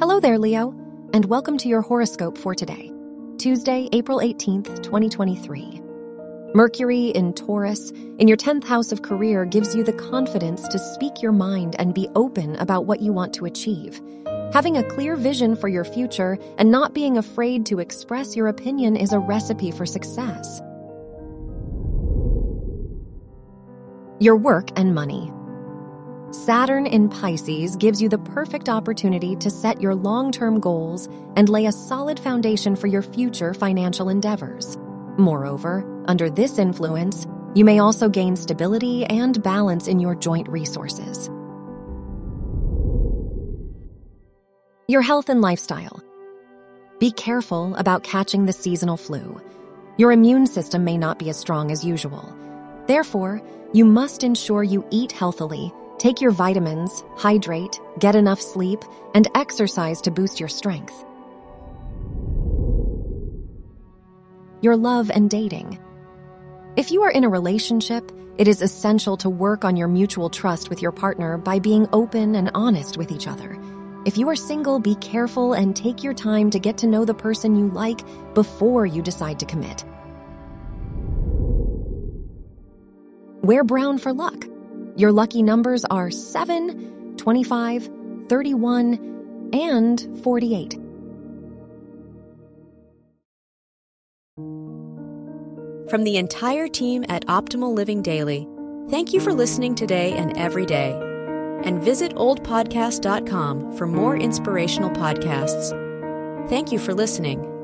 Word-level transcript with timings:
Hello 0.00 0.20
there, 0.20 0.38
Leo, 0.38 0.70
and 1.12 1.24
welcome 1.24 1.58
to 1.58 1.68
your 1.68 1.80
horoscope 1.80 2.38
for 2.38 2.54
today, 2.54 2.92
Tuesday, 3.36 3.88
April 3.90 4.20
18th, 4.20 4.80
2023. 4.80 5.82
Mercury 6.54 7.06
in 7.06 7.32
Taurus, 7.32 7.90
in 7.90 8.28
your 8.28 8.36
10th 8.36 8.62
house 8.62 8.92
of 8.92 9.02
career, 9.02 9.44
gives 9.44 9.74
you 9.74 9.82
the 9.82 9.92
confidence 9.92 10.68
to 10.68 10.78
speak 10.78 11.20
your 11.20 11.32
mind 11.32 11.74
and 11.80 11.94
be 11.94 12.08
open 12.14 12.54
about 12.60 12.86
what 12.86 13.00
you 13.00 13.12
want 13.12 13.34
to 13.34 13.44
achieve. 13.44 14.00
Having 14.52 14.76
a 14.76 14.84
clear 14.84 15.16
vision 15.16 15.56
for 15.56 15.66
your 15.66 15.84
future 15.84 16.38
and 16.58 16.70
not 16.70 16.94
being 16.94 17.18
afraid 17.18 17.66
to 17.66 17.80
express 17.80 18.36
your 18.36 18.46
opinion 18.46 18.94
is 18.94 19.12
a 19.12 19.18
recipe 19.18 19.72
for 19.72 19.84
success. 19.84 20.60
Your 24.20 24.36
work 24.36 24.68
and 24.78 24.94
money. 24.94 25.32
Saturn 26.30 26.86
in 26.86 27.08
Pisces 27.08 27.74
gives 27.76 28.02
you 28.02 28.10
the 28.10 28.18
perfect 28.18 28.68
opportunity 28.68 29.34
to 29.36 29.48
set 29.48 29.80
your 29.80 29.94
long 29.94 30.30
term 30.30 30.60
goals 30.60 31.08
and 31.36 31.48
lay 31.48 31.64
a 31.64 31.72
solid 31.72 32.20
foundation 32.20 32.76
for 32.76 32.86
your 32.86 33.00
future 33.00 33.54
financial 33.54 34.10
endeavors. 34.10 34.76
Moreover, 35.16 35.86
under 36.06 36.28
this 36.28 36.58
influence, 36.58 37.26
you 37.54 37.64
may 37.64 37.78
also 37.78 38.10
gain 38.10 38.36
stability 38.36 39.06
and 39.06 39.42
balance 39.42 39.88
in 39.88 40.00
your 40.00 40.14
joint 40.14 40.50
resources. 40.50 41.30
Your 44.86 45.00
health 45.00 45.30
and 45.30 45.40
lifestyle. 45.40 46.02
Be 46.98 47.10
careful 47.10 47.74
about 47.76 48.02
catching 48.02 48.44
the 48.44 48.52
seasonal 48.52 48.98
flu. 48.98 49.40
Your 49.96 50.12
immune 50.12 50.46
system 50.46 50.84
may 50.84 50.98
not 50.98 51.18
be 51.18 51.30
as 51.30 51.38
strong 51.38 51.70
as 51.70 51.86
usual. 51.86 52.36
Therefore, 52.86 53.40
you 53.72 53.86
must 53.86 54.24
ensure 54.24 54.62
you 54.62 54.86
eat 54.90 55.12
healthily 55.12 55.72
Take 55.98 56.20
your 56.20 56.30
vitamins, 56.30 57.02
hydrate, 57.16 57.80
get 57.98 58.14
enough 58.14 58.40
sleep, 58.40 58.84
and 59.14 59.26
exercise 59.34 60.00
to 60.02 60.12
boost 60.12 60.38
your 60.38 60.48
strength. 60.48 60.94
Your 64.60 64.76
love 64.76 65.10
and 65.10 65.28
dating. 65.28 65.80
If 66.76 66.92
you 66.92 67.02
are 67.02 67.10
in 67.10 67.24
a 67.24 67.28
relationship, 67.28 68.12
it 68.38 68.46
is 68.46 68.62
essential 68.62 69.16
to 69.18 69.28
work 69.28 69.64
on 69.64 69.76
your 69.76 69.88
mutual 69.88 70.30
trust 70.30 70.70
with 70.70 70.80
your 70.80 70.92
partner 70.92 71.36
by 71.36 71.58
being 71.58 71.88
open 71.92 72.36
and 72.36 72.52
honest 72.54 72.96
with 72.96 73.10
each 73.10 73.26
other. 73.26 73.60
If 74.04 74.16
you 74.16 74.28
are 74.28 74.36
single, 74.36 74.78
be 74.78 74.94
careful 74.94 75.52
and 75.54 75.74
take 75.74 76.04
your 76.04 76.14
time 76.14 76.50
to 76.50 76.60
get 76.60 76.78
to 76.78 76.86
know 76.86 77.04
the 77.04 77.14
person 77.14 77.56
you 77.56 77.68
like 77.70 78.00
before 78.34 78.86
you 78.86 79.02
decide 79.02 79.40
to 79.40 79.46
commit. 79.46 79.84
Wear 83.42 83.64
brown 83.64 83.98
for 83.98 84.12
luck. 84.12 84.46
Your 84.98 85.12
lucky 85.12 85.44
numbers 85.44 85.84
are 85.84 86.10
7, 86.10 87.16
25, 87.16 87.88
31, 88.28 89.50
and 89.52 90.22
48. 90.24 90.72
From 95.88 96.02
the 96.02 96.16
entire 96.16 96.66
team 96.66 97.04
at 97.08 97.24
Optimal 97.26 97.72
Living 97.72 98.02
Daily, 98.02 98.48
thank 98.90 99.12
you 99.12 99.20
for 99.20 99.32
listening 99.32 99.76
today 99.76 100.14
and 100.14 100.36
every 100.36 100.66
day. 100.66 100.90
And 101.62 101.80
visit 101.80 102.14
oldpodcast.com 102.16 103.76
for 103.76 103.86
more 103.86 104.16
inspirational 104.16 104.90
podcasts. 104.90 105.70
Thank 106.48 106.72
you 106.72 106.80
for 106.80 106.92
listening. 106.92 107.57